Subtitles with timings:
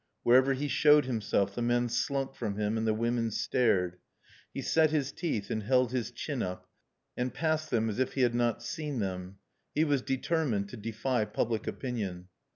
[0.23, 3.97] Wherever he showed himself the men slunk from him and the women stared.
[4.51, 6.67] He set his teeth and held his chin up
[7.15, 9.37] and passed them as if he had not seen them.
[9.75, 12.29] He was determined to defy public opinion.